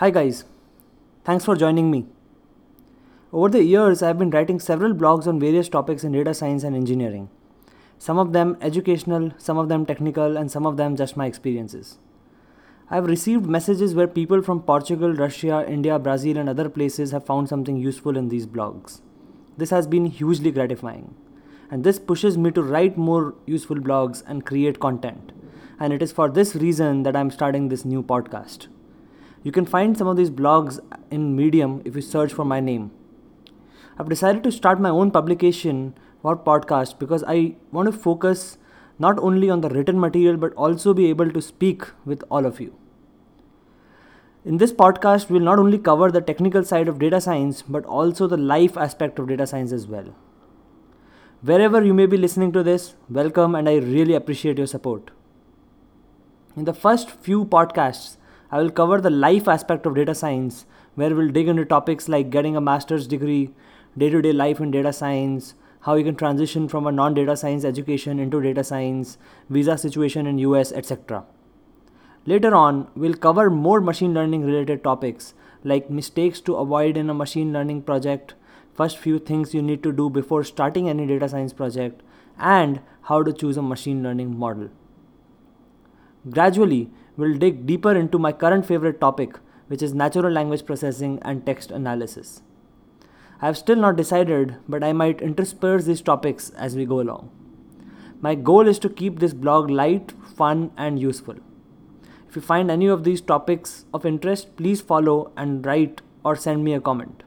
Hi, 0.00 0.08
guys. 0.08 0.44
Thanks 1.24 1.44
for 1.44 1.54
joining 1.54 1.90
me. 1.90 2.06
Over 3.34 3.50
the 3.50 3.62
years, 3.62 4.02
I've 4.02 4.18
been 4.18 4.30
writing 4.30 4.58
several 4.58 4.94
blogs 4.94 5.26
on 5.26 5.38
various 5.38 5.68
topics 5.68 6.04
in 6.04 6.12
data 6.12 6.32
science 6.32 6.64
and 6.64 6.74
engineering. 6.74 7.28
Some 7.98 8.16
of 8.16 8.32
them 8.32 8.56
educational, 8.62 9.32
some 9.36 9.58
of 9.58 9.68
them 9.68 9.84
technical, 9.84 10.38
and 10.38 10.50
some 10.50 10.64
of 10.64 10.78
them 10.78 10.96
just 10.96 11.18
my 11.18 11.26
experiences. 11.26 11.98
I've 12.88 13.04
received 13.04 13.44
messages 13.44 13.94
where 13.94 14.08
people 14.08 14.40
from 14.40 14.62
Portugal, 14.62 15.12
Russia, 15.12 15.66
India, 15.68 15.98
Brazil, 15.98 16.38
and 16.38 16.48
other 16.48 16.70
places 16.70 17.10
have 17.10 17.26
found 17.26 17.50
something 17.50 17.76
useful 17.76 18.16
in 18.16 18.30
these 18.30 18.46
blogs. 18.46 19.02
This 19.58 19.68
has 19.68 19.86
been 19.86 20.06
hugely 20.06 20.50
gratifying, 20.50 21.14
and 21.70 21.84
this 21.84 21.98
pushes 21.98 22.38
me 22.38 22.52
to 22.52 22.62
write 22.62 22.96
more 22.96 23.34
useful 23.44 23.76
blogs 23.76 24.22
and 24.26 24.46
create 24.46 24.80
content. 24.80 25.32
And 25.78 25.92
it 25.92 26.00
is 26.00 26.10
for 26.10 26.30
this 26.30 26.56
reason 26.56 27.02
that 27.02 27.14
I'm 27.14 27.30
starting 27.30 27.68
this 27.68 27.84
new 27.84 28.02
podcast. 28.02 28.68
You 29.42 29.52
can 29.52 29.64
find 29.64 29.96
some 29.96 30.06
of 30.06 30.16
these 30.16 30.30
blogs 30.30 30.80
in 31.10 31.34
Medium 31.34 31.80
if 31.86 31.96
you 31.96 32.02
search 32.02 32.32
for 32.32 32.44
my 32.44 32.60
name. 32.60 32.90
I've 33.98 34.08
decided 34.08 34.42
to 34.44 34.52
start 34.52 34.80
my 34.80 34.90
own 34.90 35.10
publication 35.10 35.94
or 36.22 36.36
podcast 36.36 36.98
because 36.98 37.24
I 37.26 37.56
want 37.72 37.90
to 37.90 37.98
focus 37.98 38.58
not 38.98 39.18
only 39.18 39.48
on 39.48 39.62
the 39.62 39.70
written 39.70 39.98
material 39.98 40.36
but 40.36 40.52
also 40.54 40.92
be 40.92 41.06
able 41.08 41.30
to 41.30 41.40
speak 41.40 41.84
with 42.04 42.22
all 42.30 42.44
of 42.44 42.60
you. 42.60 42.76
In 44.44 44.58
this 44.58 44.72
podcast, 44.72 45.28
we'll 45.30 45.42
not 45.42 45.58
only 45.58 45.78
cover 45.78 46.10
the 46.10 46.20
technical 46.20 46.64
side 46.64 46.88
of 46.88 46.98
data 46.98 47.20
science 47.20 47.62
but 47.62 47.84
also 47.86 48.26
the 48.26 48.36
life 48.36 48.76
aspect 48.76 49.18
of 49.18 49.28
data 49.28 49.46
science 49.46 49.72
as 49.72 49.86
well. 49.86 50.14
Wherever 51.40 51.82
you 51.82 51.94
may 51.94 52.04
be 52.04 52.18
listening 52.18 52.52
to 52.52 52.62
this, 52.62 52.94
welcome 53.08 53.54
and 53.54 53.68
I 53.68 53.76
really 53.76 54.14
appreciate 54.14 54.58
your 54.58 54.66
support. 54.66 55.10
In 56.56 56.64
the 56.64 56.74
first 56.74 57.10
few 57.10 57.46
podcasts, 57.46 58.16
I 58.52 58.58
will 58.58 58.70
cover 58.70 59.00
the 59.00 59.10
life 59.10 59.46
aspect 59.46 59.86
of 59.86 59.94
data 59.94 60.14
science, 60.14 60.66
where 60.96 61.14
we'll 61.14 61.30
dig 61.30 61.48
into 61.48 61.64
topics 61.64 62.08
like 62.08 62.30
getting 62.30 62.56
a 62.56 62.60
master's 62.60 63.06
degree, 63.06 63.50
day 63.96 64.10
to 64.10 64.20
day 64.20 64.32
life 64.32 64.60
in 64.60 64.70
data 64.70 64.92
science, 64.92 65.54
how 65.82 65.94
you 65.94 66.04
can 66.04 66.16
transition 66.16 66.68
from 66.68 66.86
a 66.86 66.92
non 66.92 67.14
data 67.14 67.36
science 67.36 67.64
education 67.64 68.18
into 68.18 68.40
data 68.40 68.64
science, 68.64 69.18
visa 69.48 69.78
situation 69.78 70.26
in 70.26 70.38
US, 70.38 70.72
etc. 70.72 71.24
Later 72.26 72.54
on, 72.54 72.88
we'll 72.94 73.14
cover 73.14 73.48
more 73.50 73.80
machine 73.80 74.12
learning 74.12 74.44
related 74.44 74.84
topics 74.84 75.32
like 75.64 75.90
mistakes 75.90 76.40
to 76.40 76.56
avoid 76.56 76.96
in 76.96 77.10
a 77.10 77.14
machine 77.14 77.52
learning 77.52 77.82
project, 77.82 78.34
first 78.74 78.98
few 78.98 79.18
things 79.18 79.54
you 79.54 79.62
need 79.62 79.82
to 79.82 79.92
do 79.92 80.10
before 80.10 80.42
starting 80.42 80.88
any 80.88 81.06
data 81.06 81.28
science 81.28 81.52
project, 81.52 82.02
and 82.38 82.80
how 83.02 83.22
to 83.22 83.32
choose 83.32 83.56
a 83.56 83.62
machine 83.62 84.02
learning 84.02 84.38
model. 84.38 84.70
Gradually, 86.28 86.90
we'll 87.20 87.36
dig 87.36 87.66
deeper 87.66 87.94
into 87.94 88.18
my 88.18 88.32
current 88.32 88.64
favorite 88.64 89.00
topic, 89.00 89.36
which 89.68 89.82
is 89.82 89.92
natural 89.92 90.32
language 90.32 90.64
processing 90.64 91.18
and 91.22 91.44
text 91.44 91.70
analysis. 91.70 92.40
I 93.42 93.46
have 93.46 93.58
still 93.58 93.76
not 93.76 93.96
decided, 93.96 94.56
but 94.66 94.82
I 94.82 94.94
might 94.94 95.20
intersperse 95.20 95.84
these 95.84 96.00
topics 96.00 96.48
as 96.50 96.76
we 96.76 96.86
go 96.86 97.00
along. 97.00 97.30
My 98.22 98.34
goal 98.34 98.66
is 98.66 98.78
to 98.80 98.88
keep 98.88 99.18
this 99.18 99.34
blog 99.34 99.68
light, 99.70 100.12
fun, 100.34 100.70
and 100.76 100.98
useful. 100.98 101.36
If 102.28 102.36
you 102.36 102.42
find 102.42 102.70
any 102.70 102.86
of 102.86 103.04
these 103.04 103.20
topics 103.20 103.84
of 103.92 104.06
interest, 104.06 104.56
please 104.56 104.80
follow 104.80 105.32
and 105.36 105.64
write 105.66 106.00
or 106.24 106.36
send 106.36 106.64
me 106.64 106.72
a 106.72 106.80
comment. 106.80 107.22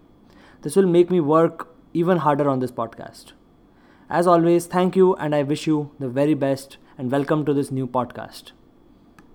This 0.62 0.76
will 0.76 0.88
make 0.88 1.12
me 1.12 1.20
work 1.20 1.68
even 1.94 2.18
harder 2.18 2.50
on 2.50 2.60
this 2.60 2.72
podcast. 2.72 3.34
As 4.10 4.26
always, 4.26 4.66
thank 4.66 4.96
you 4.96 5.16
and 5.16 5.36
I 5.36 5.44
wish 5.44 5.68
you 5.68 5.92
the 6.00 6.10
very 6.10 6.34
best 6.34 6.78
and 6.98 7.12
welcome 7.12 7.46
to 7.46 7.54
this 7.54 7.72
new 7.72 7.88
podcast. 7.88 8.54